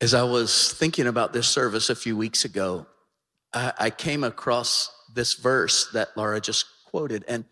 [0.00, 2.84] As I was thinking about this service a few weeks ago,
[3.52, 7.24] I, I came across this verse that Laura just quoted.
[7.28, 7.44] And,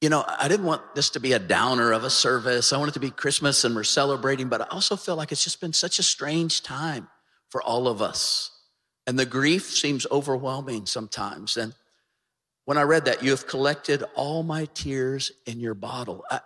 [0.00, 2.72] you know, I didn't want this to be a downer of a service.
[2.72, 5.44] I want it to be Christmas and we're celebrating, but I also feel like it's
[5.44, 7.06] just been such a strange time
[7.50, 8.49] for all of us.
[9.10, 11.56] And the grief seems overwhelming sometimes.
[11.56, 11.74] And
[12.64, 16.24] when I read that, you have collected all my tears in your bottle.
[16.30, 16.40] I,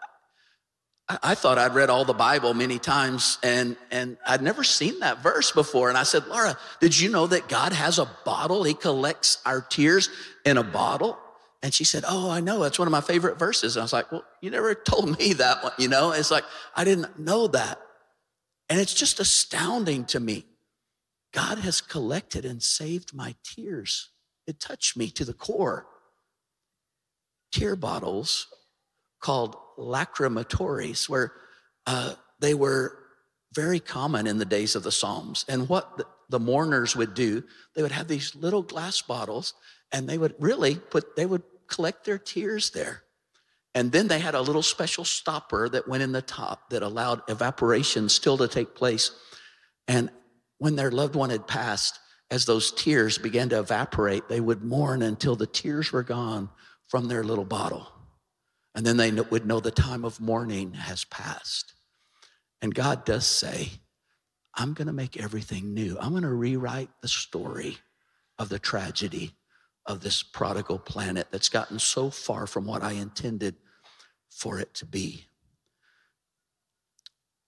[1.23, 5.23] I thought I'd read all the Bible many times and, and I'd never seen that
[5.23, 5.91] verse before.
[5.91, 8.65] And I said, Laura, did you know that God has a bottle?
[8.65, 10.09] He collects our tears
[10.47, 11.19] in a bottle.
[11.63, 12.63] And she said, Oh, I know.
[12.63, 13.77] That's one of my favorite verses.
[13.77, 15.73] And I was like, Well, you never told me that one.
[15.77, 17.79] You know, it's like, I didn't know that.
[18.71, 20.47] And it's just astounding to me.
[21.35, 24.11] God has collected and saved my tears.
[24.47, 25.87] It touched me to the core.
[27.53, 28.47] Tear bottles
[29.21, 31.33] called lacrimatories, where
[31.87, 32.99] uh, they were
[33.53, 35.45] very common in the days of the Psalms.
[35.49, 37.43] And what the, the mourners would do,
[37.75, 39.55] they would have these little glass bottles
[39.91, 43.03] and they would really put, they would collect their tears there.
[43.75, 47.23] And then they had a little special stopper that went in the top that allowed
[47.29, 49.11] evaporation still to take place.
[49.89, 50.11] And
[50.59, 51.99] when their loved one had passed,
[52.31, 56.49] as those tears began to evaporate, they would mourn until the tears were gone
[56.89, 57.89] from their little bottle.
[58.75, 61.75] And then they would know the time of mourning has passed.
[62.61, 63.69] And God does say,
[64.55, 65.97] I'm going to make everything new.
[66.01, 67.79] I'm going to rewrite the story
[68.39, 69.33] of the tragedy
[69.87, 73.57] of this prodigal planet that's gotten so far from what I intended
[74.31, 75.27] for it to be.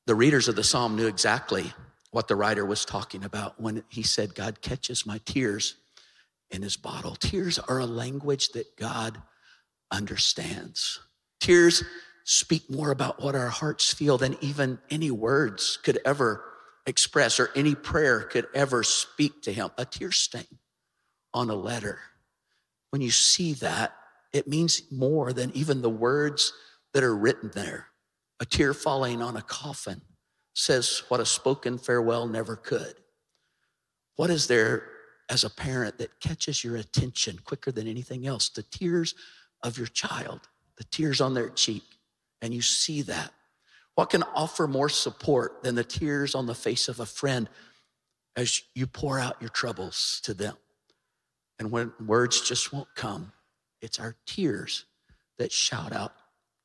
[0.06, 1.72] The readers of the psalm knew exactly
[2.16, 5.74] what the writer was talking about when he said, God catches my tears
[6.50, 7.14] in his bottle.
[7.14, 9.20] Tears are a language that God
[9.90, 10.98] understands.
[11.40, 11.84] Tears
[12.24, 16.42] speak more about what our hearts feel than even any words could ever
[16.86, 19.68] express or any prayer could ever speak to him.
[19.76, 20.58] A tear stain
[21.34, 21.98] on a letter.
[22.88, 23.92] When you see that,
[24.32, 26.54] it means more than even the words
[26.94, 27.88] that are written there.
[28.40, 30.00] A tear falling on a coffin
[30.56, 32.94] says what a spoken farewell never could.
[34.16, 34.84] What is there
[35.28, 38.48] as a parent that catches your attention quicker than anything else?
[38.48, 39.14] The tears
[39.62, 41.84] of your child the tears on their cheek,
[42.42, 43.32] and you see that.
[43.94, 47.48] What can offer more support than the tears on the face of a friend
[48.36, 50.56] as you pour out your troubles to them?
[51.58, 53.32] And when words just won't come,
[53.80, 54.84] it's our tears
[55.38, 56.12] that shout out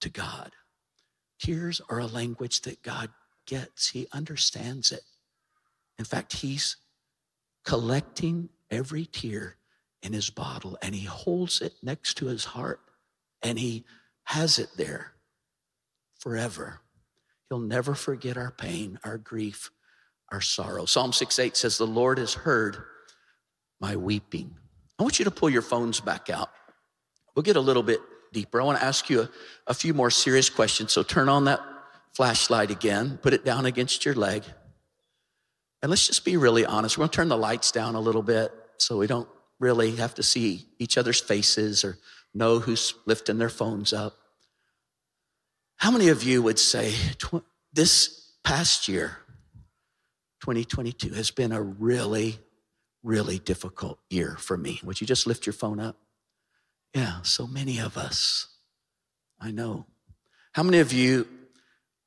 [0.02, 0.52] to God.
[1.40, 3.10] Tears are a language that God
[3.46, 5.04] gets, He understands it.
[6.00, 6.78] In fact, He's
[7.66, 9.58] collecting every tear
[10.02, 12.82] in His bottle and He holds it next to His heart
[13.42, 13.86] and He
[14.24, 15.14] has it there
[16.20, 16.80] forever.
[17.50, 19.72] He'll never forget our pain, our grief,
[20.32, 20.86] our sorrow.
[20.86, 22.78] Psalm 6 8 says, The Lord has heard
[23.80, 24.56] my weeping.
[24.98, 26.50] I want you to pull your phones back out.
[27.36, 28.00] We'll get a little bit
[28.32, 28.62] deeper.
[28.62, 29.30] I want to ask you a,
[29.68, 30.94] a few more serious questions.
[30.94, 31.60] So turn on that
[32.14, 34.44] flashlight again, put it down against your leg.
[35.82, 36.98] And let's just be really honest.
[36.98, 40.24] We're to turn the lights down a little bit so we don't really have to
[40.24, 41.98] see each other's faces or
[42.34, 44.18] know who's lifting their phones up.
[45.78, 46.94] How many of you would say,
[47.74, 49.18] this past year
[50.42, 52.40] 2022 has been a really,
[53.04, 54.80] really difficult year for me.
[54.84, 55.96] Would you just lift your phone up?
[56.94, 58.48] Yeah, so many of us.
[59.40, 59.86] I know.
[60.54, 61.28] How many of you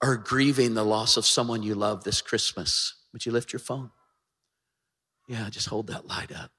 [0.04, 2.94] are grieving the loss of someone you love this Christmas?
[3.12, 3.90] Would you lift your phone?
[5.26, 6.50] Yeah, just hold that light up.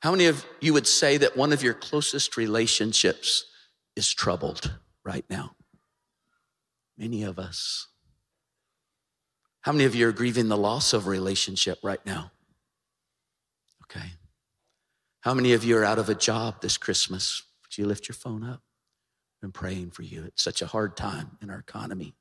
[0.00, 3.46] How many of you would say that one of your closest relationships
[3.96, 5.56] is troubled right now?
[6.96, 7.88] Many of us.
[9.62, 12.30] How many of you are grieving the loss of a relationship right now?
[13.84, 14.12] Okay.
[15.22, 17.42] How many of you are out of a job this Christmas?
[17.64, 18.62] Would you lift your phone up?
[19.42, 20.24] I'm praying for you.
[20.24, 22.14] It's such a hard time in our economy.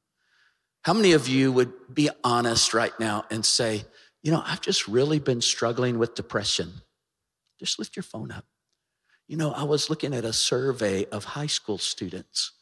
[0.84, 3.86] How many of you would be honest right now and say,
[4.24, 6.72] you know, I've just really been struggling with depression?
[7.60, 8.46] Just lift your phone up.
[9.28, 12.54] You know, I was looking at a survey of high school students.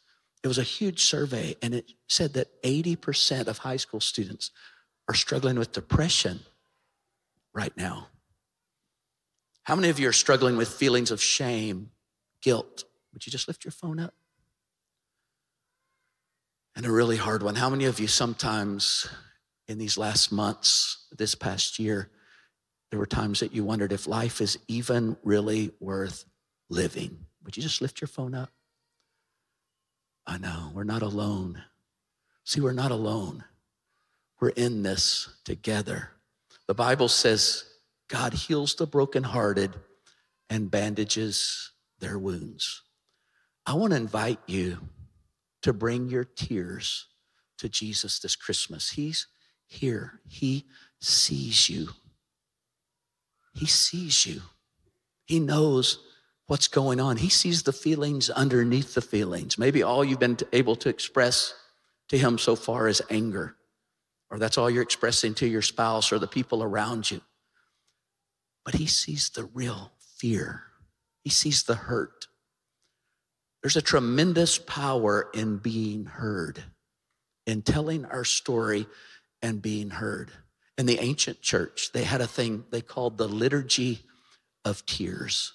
[0.44, 4.52] It was a huge survey, and it said that 80% of high school students
[5.08, 6.40] are struggling with depression
[7.54, 8.08] right now.
[9.64, 11.92] How many of you are struggling with feelings of shame,
[12.42, 12.84] guilt?
[13.14, 14.14] Would you just lift your phone up?
[16.76, 17.56] And a really hard one.
[17.56, 19.08] How many of you sometimes
[19.68, 22.10] in these last months, this past year,
[22.90, 26.26] there were times that you wondered if life is even really worth
[26.70, 27.26] living?
[27.44, 28.52] Would you just lift your phone up?
[30.28, 31.64] I know, we're not alone.
[32.44, 33.44] See, we're not alone.
[34.40, 36.12] We're in this together.
[36.68, 37.64] The Bible says
[38.08, 39.74] God heals the brokenhearted
[40.50, 42.82] and bandages their wounds.
[43.66, 44.90] I want to invite you
[45.66, 47.08] to bring your tears
[47.58, 48.92] to Jesus this Christmas.
[48.92, 49.28] He's
[49.68, 50.66] here, He
[51.00, 51.90] sees you.
[53.54, 54.42] He sees you.
[55.26, 56.00] He knows
[56.48, 57.18] what's going on.
[57.18, 59.58] He sees the feelings underneath the feelings.
[59.58, 61.54] Maybe all you've been able to express
[62.10, 63.56] to Him so far is anger
[64.30, 67.22] or that's all you're expressing to your spouse or the people around you.
[68.64, 70.64] But he sees the real fear,
[71.24, 72.28] he sees the hurt.
[73.66, 76.64] There's a tremendous power in being heard,
[77.48, 78.86] in telling our story
[79.42, 80.30] and being heard.
[80.78, 84.02] In the ancient church, they had a thing they called the liturgy
[84.66, 85.54] of tears.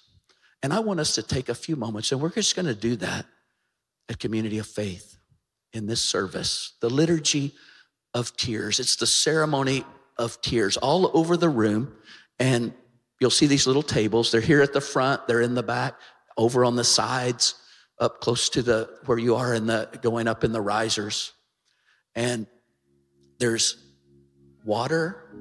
[0.61, 2.97] And I want us to take a few moments, and we're just going to do
[2.97, 3.27] that
[4.09, 5.17] at Community of Faith
[5.71, 6.73] in this service.
[6.81, 7.53] The liturgy
[8.13, 8.81] of tears.
[8.81, 9.85] It's the ceremony
[10.17, 11.95] of tears all over the room.
[12.39, 12.73] And
[13.21, 14.33] you'll see these little tables.
[14.33, 15.93] They're here at the front, they're in the back,
[16.35, 17.55] over on the sides,
[18.01, 21.31] up close to the where you are in the going up in the risers.
[22.15, 22.45] And
[23.39, 23.77] there's
[24.65, 25.31] water,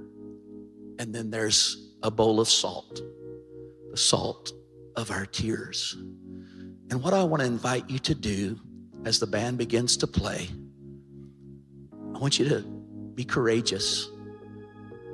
[0.98, 3.00] and then there's a bowl of salt,
[3.90, 4.52] the salt
[4.94, 5.96] of our tears.
[6.90, 8.58] And what I want to invite you to do
[9.04, 10.48] as the band begins to play
[12.20, 12.60] I want you to
[13.14, 14.10] be courageous.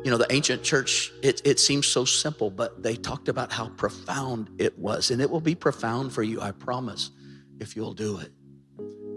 [0.02, 3.68] You know, the ancient church, it, it seems so simple, but they talked about how
[3.68, 5.12] profound it was.
[5.12, 7.12] And it will be profound for you, I promise,
[7.61, 8.31] if you'll do it.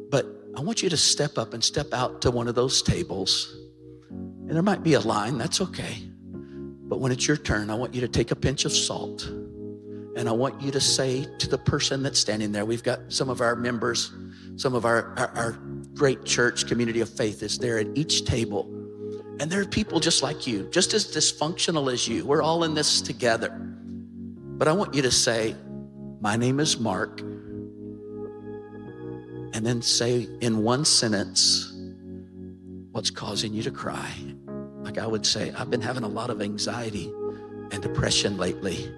[0.09, 0.25] But
[0.55, 3.55] I want you to step up and step out to one of those tables.
[4.09, 5.97] And there might be a line, that's okay.
[6.89, 9.27] But when it's your turn, I want you to take a pinch of salt.
[10.15, 13.29] And I want you to say to the person that's standing there, we've got some
[13.29, 14.11] of our members,
[14.55, 15.51] some of our, our, our
[15.93, 18.63] great church community of faith is there at each table.
[19.39, 22.25] And there are people just like you, just as dysfunctional as you.
[22.25, 23.49] We're all in this together.
[23.51, 25.55] But I want you to say,
[26.19, 27.21] My name is Mark.
[29.53, 31.73] And then say in one sentence
[32.91, 34.11] what's causing you to cry.
[34.81, 37.11] Like I would say, I've been having a lot of anxiety
[37.71, 38.91] and depression lately.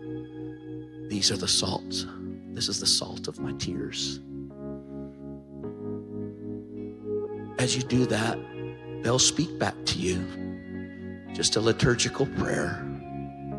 [1.10, 2.06] These are the salts.
[2.54, 4.20] This is the salt of my tears.
[7.62, 8.40] as you do that,
[9.04, 10.26] they'll speak back to you.
[11.34, 12.84] Just a liturgical prayer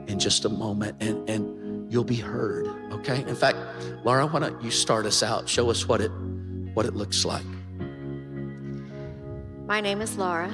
[0.09, 2.66] in just a moment, and, and you'll be heard.
[2.90, 3.24] Okay?
[3.28, 3.57] In fact,
[4.05, 5.48] Laura, why don't you start us out?
[5.48, 6.11] Show us what it
[6.74, 7.44] what it looks like.
[9.66, 10.50] My name is Laura.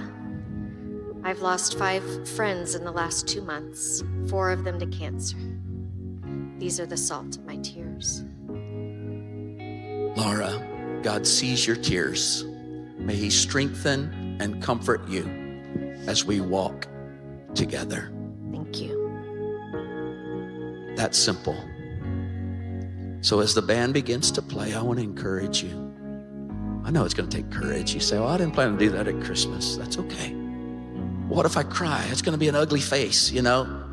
[1.24, 5.37] I've lost five friends in the last two months, four of them to cancer.
[6.59, 8.24] These are the salt of my tears.
[10.16, 12.44] Laura, God sees your tears.
[12.98, 15.25] May He strengthen and comfort you
[16.06, 16.87] as we walk
[17.54, 18.12] together.
[18.52, 18.98] Thank you.
[20.96, 21.56] That's simple.
[23.21, 25.88] So, as the band begins to play, I want to encourage you.
[26.89, 27.93] I know it's going to take courage.
[27.93, 29.77] You say, Well, I didn't plan to do that at Christmas.
[29.77, 30.31] That's okay.
[31.29, 32.03] What if I cry?
[32.11, 33.85] It's going to be an ugly face, you know?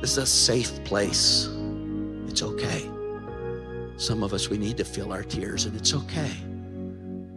[0.00, 1.48] This is a safe place.
[2.26, 2.90] It's okay.
[3.96, 6.32] Some of us, we need to feel our tears, and it's okay.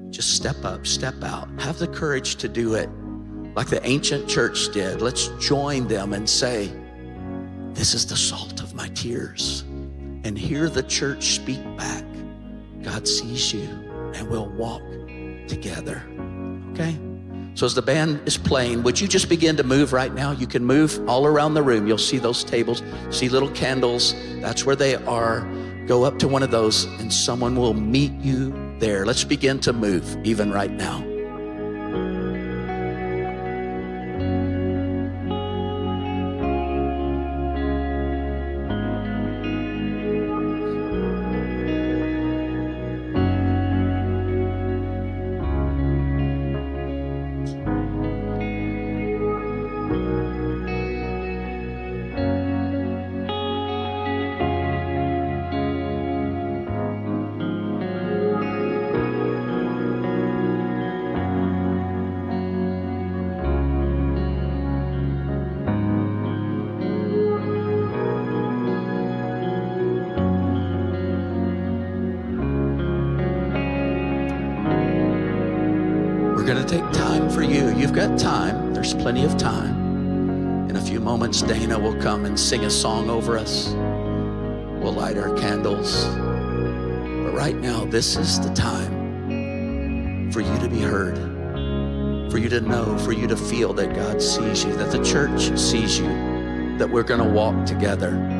[0.09, 1.49] Just step up, step out.
[1.59, 2.89] Have the courage to do it
[3.55, 5.03] like the ancient church did.
[5.03, 6.71] Let's join them and say,
[7.75, 9.65] This is the salt of my tears.
[10.23, 12.03] And hear the church speak back.
[12.81, 13.84] God sees you,
[14.15, 14.81] and we'll walk
[15.47, 16.03] together.
[16.71, 16.97] Okay?
[17.53, 20.31] So, as the band is playing, would you just begin to move right now?
[20.31, 21.87] You can move all around the room.
[21.87, 24.13] You'll see those tables, see little candles.
[24.41, 25.47] That's where they are.
[25.87, 29.05] Go up to one of those, and someone will meet you there.
[29.05, 31.14] Let's begin to move, even right now.
[76.65, 77.75] To take time for you.
[77.75, 80.69] You've got time, there's plenty of time.
[80.69, 83.69] In a few moments, Dana will come and sing a song over us.
[84.81, 86.05] We'll light our candles.
[86.05, 91.17] But right now, this is the time for you to be heard,
[92.31, 95.57] for you to know, for you to feel that God sees you, that the church
[95.59, 96.07] sees you,
[96.77, 98.34] that we're going to walk together.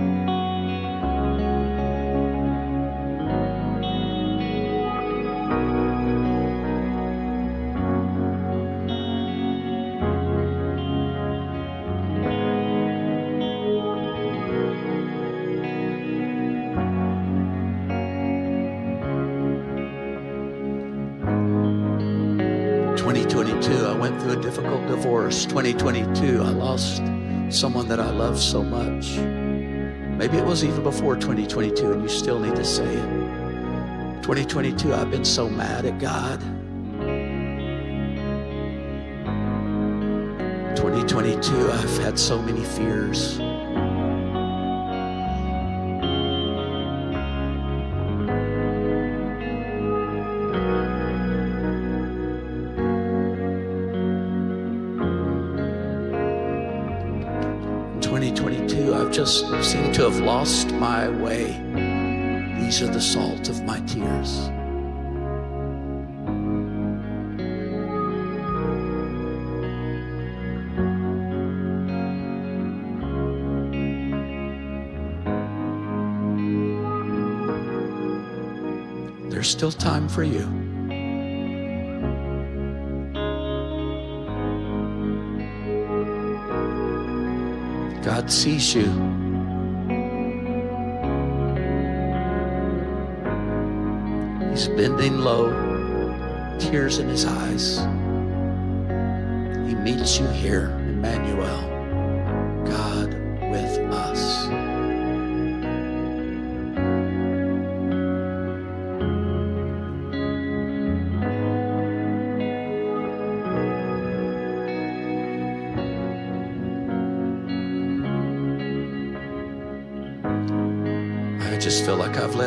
[25.66, 27.01] 2022, I lost
[27.49, 29.18] someone that I love so much.
[29.18, 34.22] Maybe it was even before 2022, and you still need to say it.
[34.22, 36.39] 2022, I've been so mad at God.
[40.78, 43.39] 2022, I've had so many fears.
[59.05, 61.45] I've just seemed to have lost my way.
[62.59, 64.49] These are the salt of my tears.
[79.29, 80.64] There's still time for you.
[88.05, 88.83] God sees you.
[94.51, 95.49] He's bending low,
[96.59, 97.79] tears in his eyes.
[99.67, 101.74] He meets you here, Emmanuel,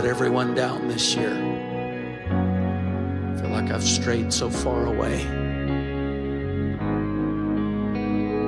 [0.09, 1.35] everyone down this year.
[1.35, 5.21] I feel like I've strayed so far away.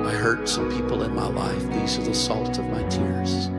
[0.07, 1.61] I hurt some people in my life.
[1.71, 3.51] These are the salt of my tears.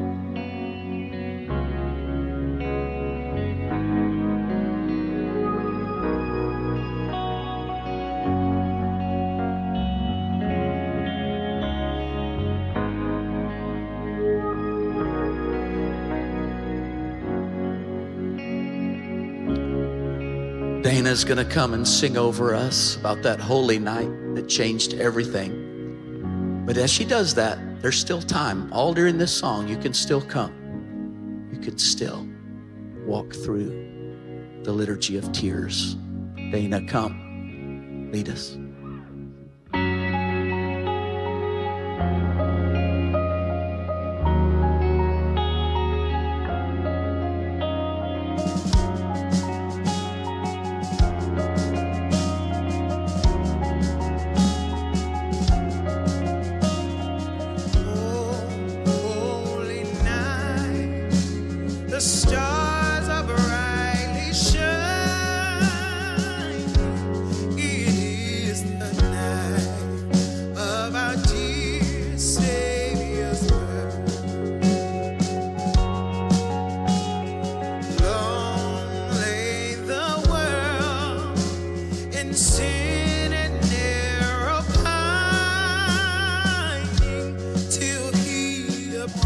[20.93, 26.64] Dana's going to come and sing over us about that holy night that changed everything.
[26.66, 28.70] But as she does that, there's still time.
[28.74, 31.49] All during this song, you can still come.
[31.51, 32.28] You can still
[33.07, 33.70] walk through
[34.64, 35.95] the liturgy of tears.
[36.34, 38.11] Dana, come.
[38.12, 38.59] Lead us.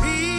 [0.01, 0.36] peace.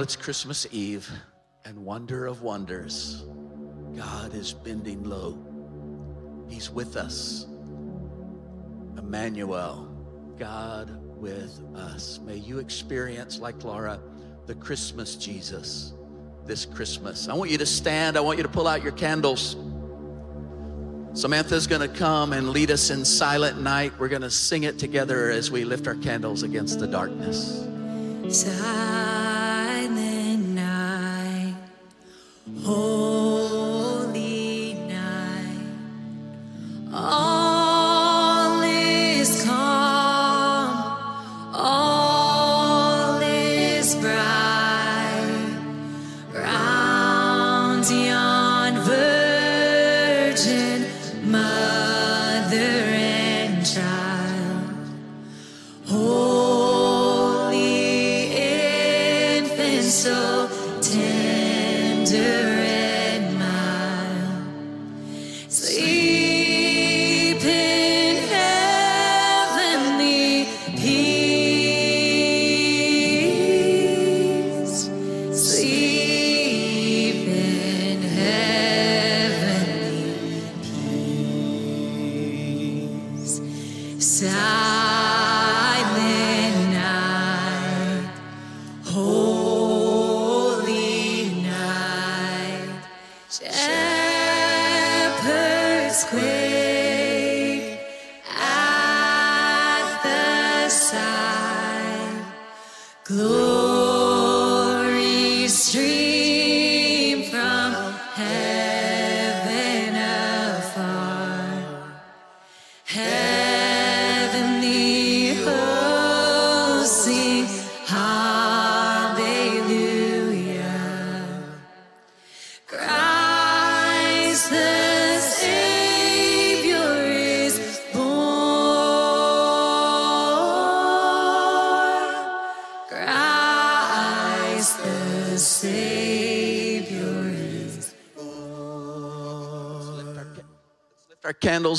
[0.00, 1.10] It's Christmas Eve,
[1.64, 3.24] and wonder of wonders,
[3.96, 5.36] God is bending low.
[6.48, 7.46] He's with us.
[8.96, 9.88] Emmanuel,
[10.38, 12.20] God with us.
[12.24, 14.00] May you experience, like Laura,
[14.46, 15.94] the Christmas Jesus
[16.48, 17.28] this Christmas.
[17.28, 18.16] I want you to stand.
[18.16, 19.56] I want you to pull out your candles.
[21.12, 23.92] Samantha's going to come and lead us in Silent Night.
[23.98, 27.66] We're going to sing it together as we lift our candles against the darkness.
[28.30, 29.17] Silent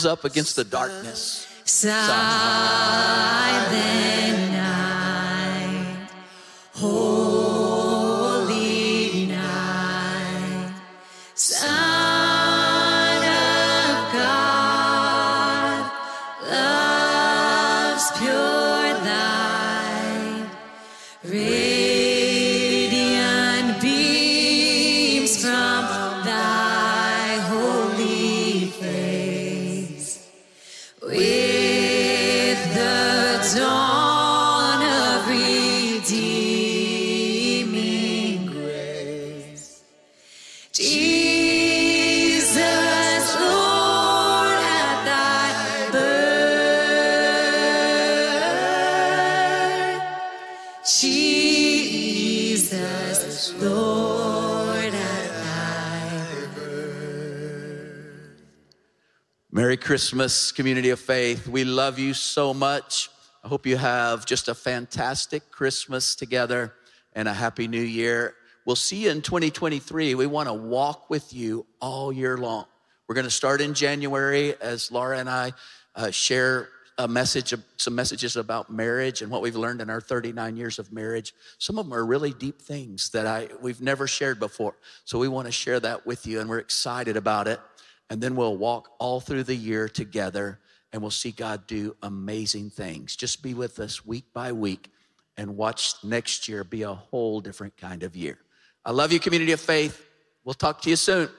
[0.05, 1.47] up against the darkness.
[59.99, 61.45] Christmas, community of faith.
[61.45, 63.09] We love you so much.
[63.43, 66.73] I hope you have just a fantastic Christmas together
[67.11, 68.35] and a happy new year.
[68.65, 70.15] We'll see you in 2023.
[70.15, 72.63] We want to walk with you all year long.
[73.09, 75.51] We're going to start in January as Laura and I
[75.95, 80.55] uh, share a message, some messages about marriage and what we've learned in our 39
[80.55, 81.33] years of marriage.
[81.57, 84.75] Some of them are really deep things that I we've never shared before.
[85.03, 87.59] So we want to share that with you, and we're excited about it.
[88.09, 90.59] And then we'll walk all through the year together
[90.91, 93.15] and we'll see God do amazing things.
[93.15, 94.91] Just be with us week by week
[95.37, 98.39] and watch next year be a whole different kind of year.
[98.83, 100.05] I love you, community of faith.
[100.43, 101.29] We'll talk to you soon.